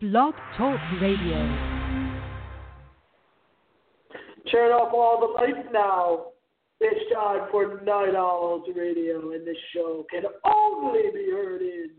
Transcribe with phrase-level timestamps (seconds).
[0.00, 1.38] Blog Talk Radio.
[4.50, 6.26] Turn off all the lights now.
[6.80, 11.90] It's time for Night Owls Radio, and this show can only be heard in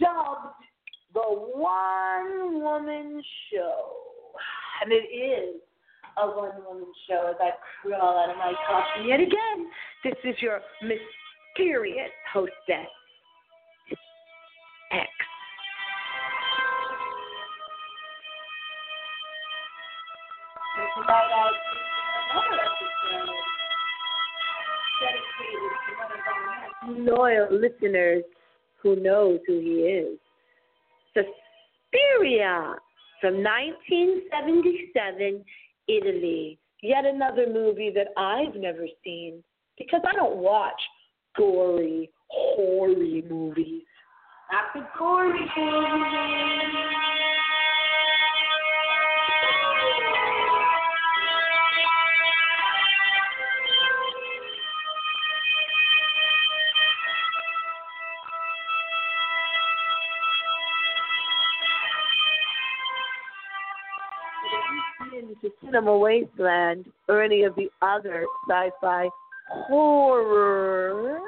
[0.00, 0.54] Dubbed
[1.14, 3.92] the One Woman Show.
[4.82, 5.60] And it is
[6.16, 7.50] a one woman show as I
[7.82, 9.70] crawl out of my coffin yet again.
[10.04, 12.90] This is your mysterious hostess,
[14.92, 15.08] X.
[26.86, 28.24] Loyal listeners
[28.84, 30.18] who knows who he is.
[31.14, 32.76] Suspiria
[33.20, 35.44] from 1977,
[35.88, 36.58] Italy.
[36.82, 39.42] Yet another movie that I've never seen
[39.78, 40.80] because I don't watch
[41.34, 43.82] gory, hoary movies.
[44.52, 47.03] Not the gory movies.
[65.74, 69.08] Cinema Wasteland or any of the other sci-fi
[69.50, 71.18] horror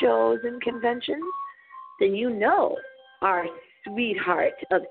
[0.00, 1.24] shows and conventions,
[1.98, 2.76] then you know
[3.20, 3.46] our
[3.84, 4.82] sweetheart of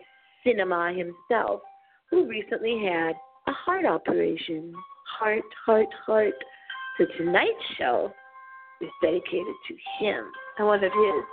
[0.44, 1.62] cinema himself,
[2.10, 3.14] who recently had
[3.48, 4.74] a heart operation.
[5.18, 6.34] Heart, heart, heart.
[6.98, 8.12] So tonight's show
[8.82, 10.26] is dedicated to him
[10.58, 11.24] and one of his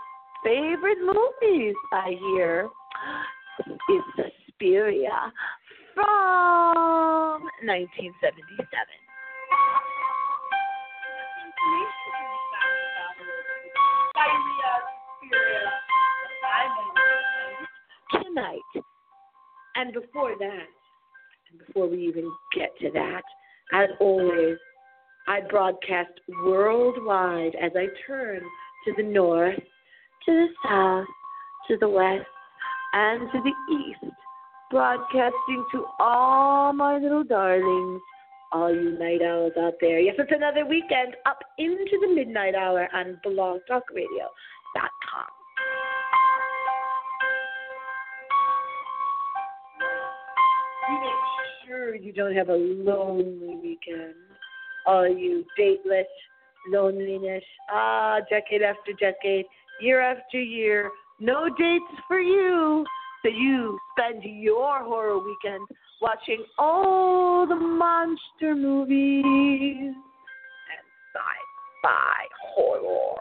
[0.44, 2.68] favorite movies, I hear,
[3.66, 5.32] is Suspiria
[5.96, 8.68] from 1977.
[18.12, 18.60] Tonight,
[19.76, 20.68] and before that,
[21.50, 23.22] and before we even get to that,
[23.72, 24.58] as always,
[25.26, 26.12] I broadcast
[26.44, 28.40] worldwide as I turn
[28.84, 31.06] to the north, to the south,
[31.68, 32.26] to the west,
[32.92, 34.14] and to the east,
[34.70, 38.00] broadcasting to all my little darlings,
[38.52, 40.00] all you night owls out there.
[40.00, 45.26] Yes, it's another weekend up into the midnight hour on blogtalkradio.com.
[50.88, 54.14] You make sure you don't have a lonely weekend.
[54.86, 56.06] All you dateless,
[56.70, 59.46] loneliness, ah, decade after decade,
[59.80, 62.86] year after year, no dates for you.
[63.26, 65.66] So you spend your horror weekend
[66.00, 69.96] watching all the monster movies and
[71.12, 73.16] sci-fi horror.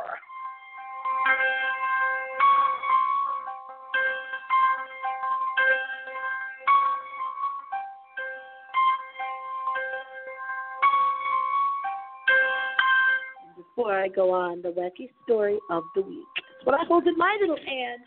[13.57, 16.27] Before I go on, the wacky story of the week.
[16.37, 18.01] It's what I hold in my little hand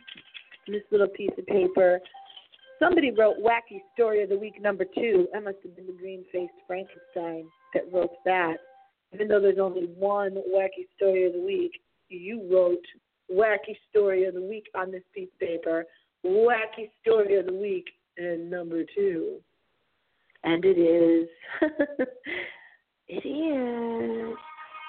[0.72, 2.00] this little piece of paper.
[2.78, 5.26] Somebody wrote Wacky Story of the Week number two.
[5.32, 8.56] That must have been the green faced Frankenstein that wrote that.
[9.12, 11.72] Even though there's only one Wacky Story of the Week,
[12.08, 12.84] you wrote
[13.32, 15.84] Wacky Story of the Week on this piece of paper.
[16.24, 17.86] Wacky Story of the Week
[18.16, 19.38] and number two.
[20.44, 21.28] And it is,
[23.08, 24.36] it is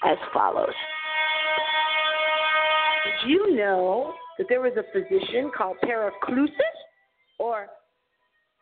[0.05, 0.69] as follows.
[3.05, 6.55] Did you know that there was a physician called Paracelsus
[7.37, 7.67] or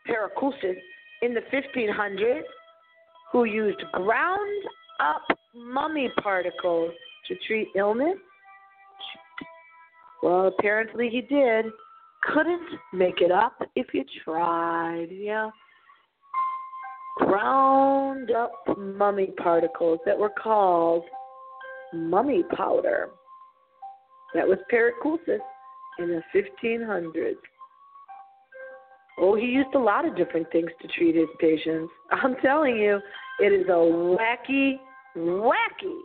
[0.07, 0.75] Paracelsus
[1.21, 2.41] in the 1500s
[3.31, 4.63] who used ground
[5.00, 5.21] up
[5.56, 6.91] mummy particles
[7.27, 8.18] to treat illness?
[10.24, 11.65] Well, apparently he did.
[12.33, 15.07] Couldn't make it up if you tried.
[15.12, 15.51] Yeah.
[17.19, 21.03] Ground up mummy particles that were called
[21.94, 23.09] mummy powder.
[24.33, 25.41] That was Paracelsus
[25.99, 27.35] in the 1500s.
[29.19, 31.91] Oh, he used a lot of different things to treat his patients.
[32.11, 32.99] I'm telling you,
[33.39, 34.75] it is a wacky,
[35.17, 35.99] wacky,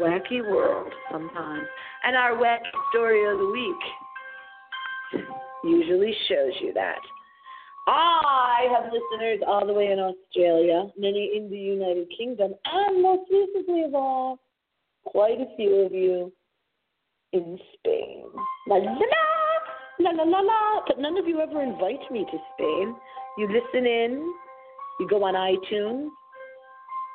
[0.00, 1.66] wacky world sometimes.
[2.04, 2.60] And our wacky
[2.90, 5.24] story of the week
[5.64, 6.98] usually shows you that.
[7.86, 13.28] I have listeners all the way in Australia, many in the United Kingdom, and most
[13.30, 14.38] recently of all,
[15.04, 16.32] quite a few of you
[17.32, 18.24] in Spain.
[18.68, 20.80] La la la, la la la.
[20.86, 22.94] But none of you ever invite me to Spain.
[23.38, 24.32] You listen in,
[25.00, 26.08] you go on iTunes,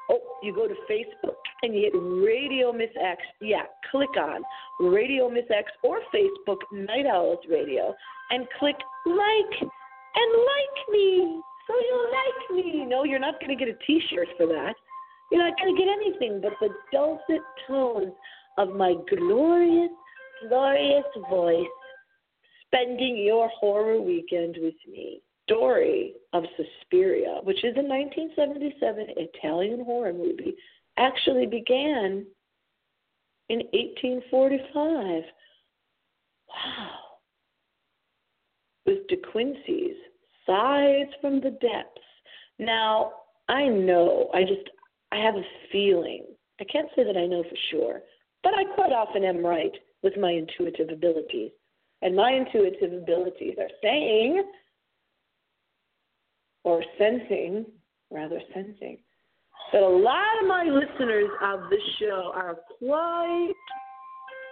[0.10, 3.22] oh, you go to Facebook, and you hit Radio Miss X.
[3.42, 4.42] Yeah, click on
[4.80, 7.96] Radio Miss X or Facebook Night Owls Radio
[8.32, 8.76] and click
[9.06, 11.42] like and like me.
[11.68, 12.86] So you like me.
[12.86, 14.74] No, you're not going to get a t shirt for that.
[15.32, 18.14] You're not going to get anything but the dulcet tones
[18.58, 19.92] of my glorious,
[20.48, 21.66] glorious voice
[22.68, 25.22] spending your horror weekend with me.
[25.50, 30.54] Story of Suspiria, which is a 1977 Italian horror movie,
[30.98, 32.26] actually began
[33.50, 35.24] in 1845.
[36.50, 36.90] Wow.
[38.86, 39.96] With De Quincey's
[40.46, 42.02] Sighs from the Depths.
[42.60, 43.12] Now,
[43.48, 44.70] I know, I just,
[45.12, 46.26] I have a feeling.
[46.60, 48.02] I can't say that I know for sure,
[48.44, 49.72] but I quite often am right
[50.04, 51.52] with my intuitive abilities.
[52.02, 54.44] And my intuitive abilities are saying,
[56.64, 57.66] or sensing,
[58.12, 59.00] rather sensing,
[59.74, 63.54] that a lot of my listeners of this show are quite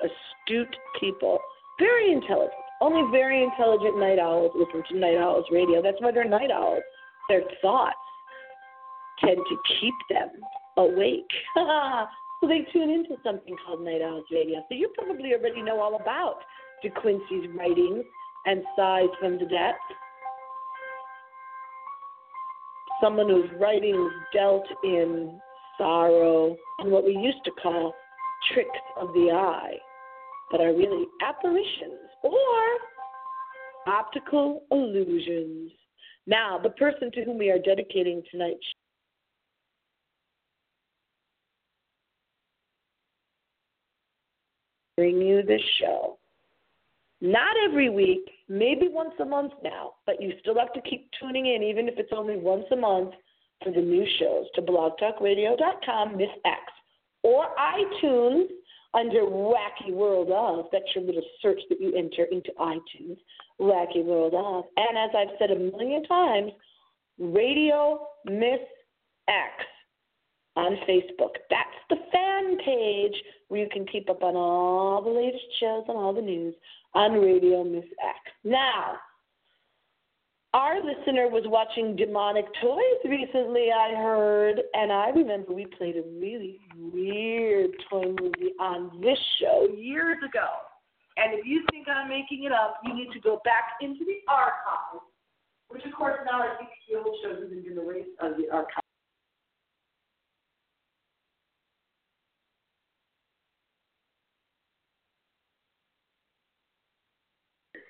[0.04, 1.40] astute people,
[1.80, 2.52] very intelligent.
[2.82, 5.82] Only very intelligent night owls listen to night owls radio.
[5.82, 6.84] That's why they're night owls.
[7.30, 7.96] Their thoughts
[9.24, 10.30] tend to keep them
[10.78, 11.32] awake.
[12.48, 14.64] they tune into something called Night Owls Radio.
[14.70, 16.40] So you probably already know all about
[16.82, 18.04] De Quincey's writings
[18.46, 19.80] and Sighs from the Depths.
[23.02, 25.40] Someone whose writings dealt in
[25.78, 27.94] sorrow and what we used to call
[28.54, 28.70] tricks
[29.00, 29.76] of the eye,
[30.52, 32.62] but are really apparitions or
[33.88, 35.72] optical illusions.
[36.28, 38.66] Now, the person to whom we are dedicating tonight's
[44.98, 46.18] bring you the show.
[47.22, 51.48] Not every week, maybe once a month now, but you still have to keep tuning
[51.48, 53.14] in, even if it's only once a month,
[53.64, 56.62] for the new shows to blogtalkradio.com, Miss X,
[57.24, 58.48] or iTunes
[58.94, 60.66] under Wacky World of.
[60.72, 63.18] That's your little search that you enter into iTunes,
[63.60, 64.66] Wacky World of.
[64.78, 66.52] And as I've said a million times,
[67.18, 68.60] Radio Miss
[69.28, 69.66] X
[70.56, 71.36] on Facebook.
[71.50, 73.16] That's the fan page
[73.48, 76.56] where you can keep up on all the latest shows and all the news
[76.94, 78.20] on Radio Miss X.
[78.44, 78.98] Now,
[80.56, 86.04] our listener was watching Demonic Toys recently, I heard, and I remember we played a
[86.18, 90.48] really weird toy movie on this show years ago.
[91.18, 94.20] And if you think I'm making it up, you need to go back into the
[94.32, 95.04] archives,
[95.68, 98.85] which of course now I think the old shows have been erased of the archives.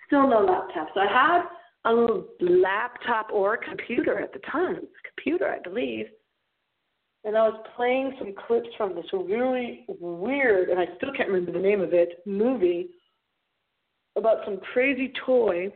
[0.08, 0.90] Still no laptop.
[0.94, 1.44] So I had
[1.86, 4.80] a laptop or a computer at the time,
[5.16, 6.06] computer, I believe.
[7.24, 11.52] And I was playing some clips from this really weird, and I still can't remember
[11.52, 12.90] the name of it, movie
[14.16, 15.72] about some crazy toy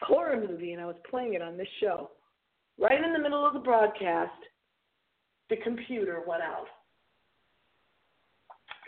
[0.00, 2.10] horror movie, and I was playing it on this show.
[2.78, 4.32] Right in the middle of the broadcast,
[5.50, 6.66] the computer went out.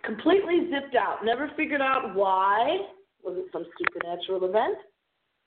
[0.04, 1.25] Completely zipped out.
[1.25, 2.78] Never figured out why.
[3.25, 4.78] Was it some supernatural event?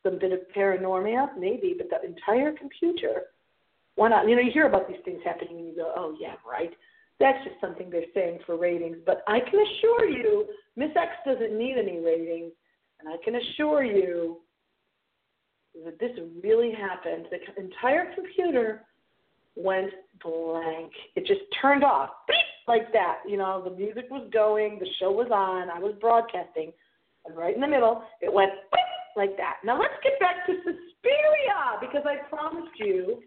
[0.03, 1.37] Some bit of paranormia?
[1.37, 3.23] Maybe, but the entire computer
[3.97, 4.29] why not?
[4.29, 6.69] You know, you hear about these things happening and you go, oh, yeah, right.
[7.19, 8.97] That's just something they're saying for ratings.
[9.05, 12.51] But I can assure you, Miss X doesn't need any ratings.
[12.99, 14.37] And I can assure you
[15.83, 16.11] that this
[16.43, 17.25] really happened.
[17.31, 18.83] The entire computer
[19.55, 19.89] went
[20.23, 20.91] blank.
[21.15, 23.21] It just turned off beep, like that.
[23.27, 26.71] You know, the music was going, the show was on, I was broadcasting,
[27.27, 28.51] and right in the middle, it went
[29.15, 29.57] like that.
[29.63, 33.21] Now let's get back to Suspiria because I promised you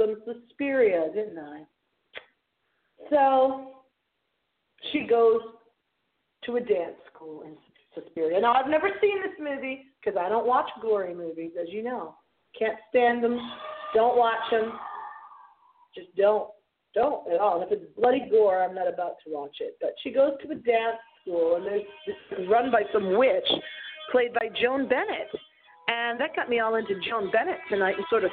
[0.00, 1.62] some Suspiria, didn't I?
[3.10, 3.72] So
[4.92, 5.40] she goes
[6.44, 7.56] to a dance school in
[7.94, 8.40] Suspiria.
[8.40, 12.14] Now, I've never seen this movie because I don't watch gory movies, as you know.
[12.58, 13.38] Can't stand them.
[13.94, 14.72] Don't watch them.
[15.94, 16.48] Just don't.
[16.94, 17.62] Don't at all.
[17.62, 19.76] If it's bloody gore, I'm not about to watch it.
[19.80, 23.48] But she goes to a dance school, and this run by some witch,
[24.12, 25.28] played by Joan Bennett.
[25.88, 28.30] And that got me all into Joan Bennett tonight and sort of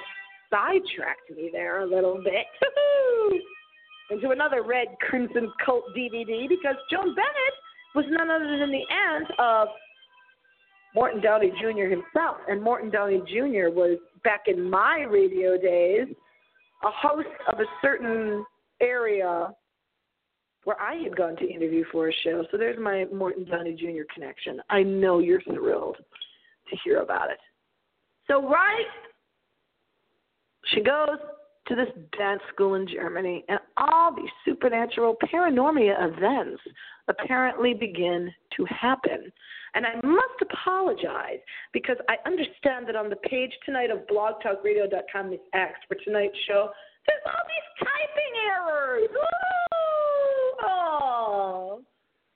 [0.49, 2.45] sidetracked me there a little bit
[4.11, 7.55] into another red crimson cult DVD because Joan Bennett
[7.95, 9.67] was none other than the aunt of
[10.95, 11.89] Morton Downey Jr.
[11.89, 12.37] himself.
[12.47, 13.69] And Morton Downey Jr.
[13.69, 16.07] was, back in my radio days,
[16.83, 18.45] a host of a certain
[18.81, 19.49] area
[20.63, 22.45] where I had gone to interview for a show.
[22.51, 24.03] So there's my Morton Downey Jr.
[24.13, 24.61] connection.
[24.69, 27.39] I know you're thrilled to hear about it.
[28.27, 28.85] So, right,
[30.73, 31.17] she goes
[31.67, 36.61] to this dance school in Germany, and all these supernatural paranormia events
[37.07, 39.31] apparently begin to happen.
[39.75, 41.39] And I must apologize
[41.71, 46.69] because I understand that on the page tonight of blogtalkradio.com, Miss X, for tonight's show,
[47.07, 49.09] there's all these typing errors.
[50.65, 51.81] Oh,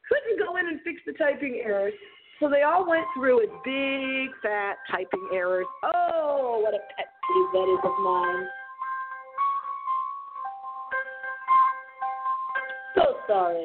[0.10, 1.93] couldn't go in and fix the typing errors.
[2.39, 5.65] So they all went through as big, fat typing errors.
[5.84, 8.48] Oh, what a pet peeve that is of mine.
[12.96, 13.63] So sorry.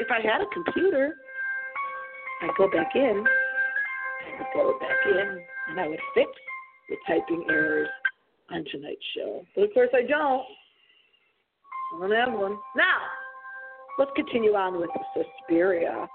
[0.00, 1.14] If I had a computer,
[2.42, 3.24] I'd go back in,
[4.24, 6.30] I would go back in, and I would fix
[6.88, 7.88] the typing errors
[8.52, 9.44] on tonight's show.
[9.54, 10.44] But of course, I don't.
[11.94, 12.56] I don't have one.
[12.76, 12.98] Now,
[13.98, 16.06] let's continue on with Suspiria.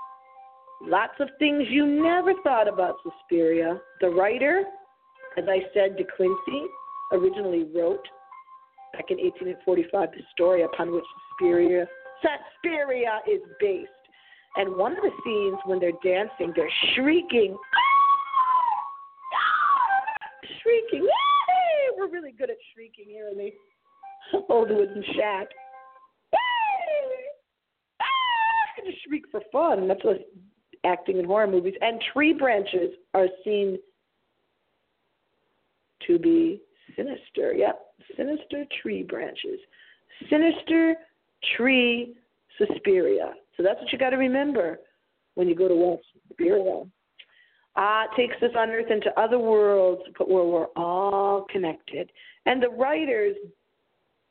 [0.82, 3.80] Lots of things you never thought about Suspiria.
[4.02, 4.64] The writer,
[5.38, 6.66] as I said, De Quincey,
[7.12, 8.06] originally wrote
[8.94, 11.06] back in 1845 the story upon which
[11.40, 11.88] Suspiria
[12.22, 13.90] Suspiria is based.
[14.56, 17.56] And one of the scenes when they're dancing, they're shrieking,
[20.62, 21.08] shrieking.
[21.98, 23.52] We're really good at shrieking here in the
[24.54, 25.48] old wooden shack.
[26.34, 26.38] Ah!
[28.02, 28.82] Ah!
[28.86, 29.88] Just shriek for fun.
[29.88, 30.30] That's what
[30.86, 31.74] acting in horror movies.
[31.82, 33.80] And tree branches are seen
[36.06, 36.62] to be
[36.96, 37.54] sinister.
[37.54, 37.80] Yep,
[38.16, 39.60] sinister tree branches.
[40.30, 40.96] Sinister
[41.56, 42.16] tree
[42.58, 43.34] Suspiria.
[43.56, 44.80] So that's what you got to remember
[45.36, 46.84] when you go to watch Suspiria.
[47.80, 52.12] Ah, it takes us on Earth into other worlds, but where we're all connected.
[52.48, 53.36] And the writer's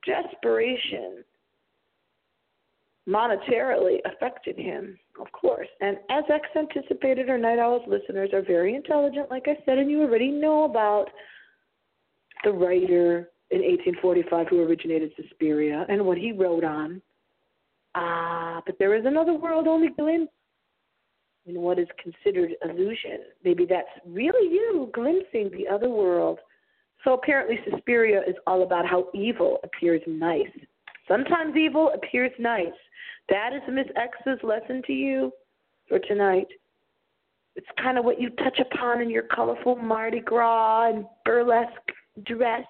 [0.05, 1.25] desperation
[3.09, 5.69] monetarily affected him, of course.
[5.81, 9.89] And as X anticipated, our Night Owls listeners are very intelligent, like I said, and
[9.89, 11.07] you already know about
[12.43, 17.01] the writer in 1845 who originated Suspiria and what he wrote on.
[17.95, 20.33] Ah, but there is another world only glimpsed
[21.47, 23.21] in what is considered illusion.
[23.45, 26.39] Maybe that's really you glimpsing the other world.
[27.05, 30.51] So apparently, Suspiria is all about how evil appears nice.
[31.07, 32.67] Sometimes evil appears nice.
[33.29, 35.33] That is Miss X's lesson to you
[35.89, 36.49] for tonight.
[37.55, 41.71] It's kind of what you touch upon in your colorful Mardi Gras and burlesque
[42.25, 42.67] dress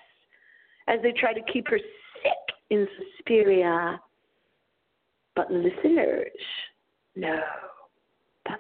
[0.87, 1.79] as they try to keep her
[2.23, 4.01] sick in Suspiria.
[5.35, 6.31] But listeners,
[7.15, 7.41] no.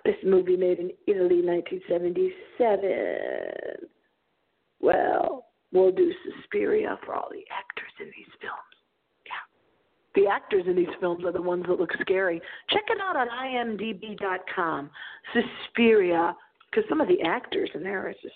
[0.04, 3.88] This movie made in Italy, 1977.
[4.80, 8.54] Well, we'll do Suspiria for all the actors in these films.
[9.26, 9.44] Yeah.
[10.14, 12.40] The actors in these films are the ones that look scary.
[12.70, 14.90] Check it out on imdb.com.
[15.32, 16.36] Suspiria,
[16.70, 18.34] because some of the actors in there are just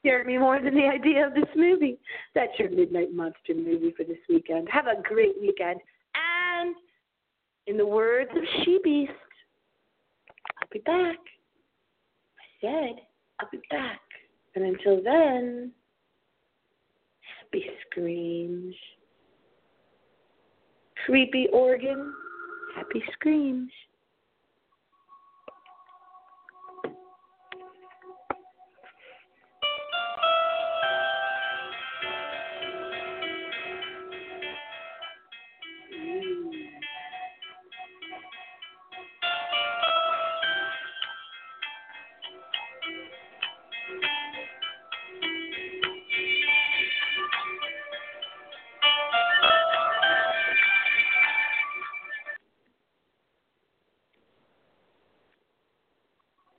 [0.00, 1.98] scared me more than the idea of this movie.
[2.34, 4.68] That's your Midnight Monster movie for this weekend.
[4.70, 5.80] Have a great weekend.
[6.14, 6.76] And
[7.66, 8.78] in the words of She
[10.74, 11.18] be back.
[12.36, 12.96] I said
[13.38, 14.00] I'll be back.
[14.56, 15.72] And until then,
[17.40, 18.74] happy screams.
[21.06, 22.12] Creepy organ,
[22.74, 23.70] happy screams.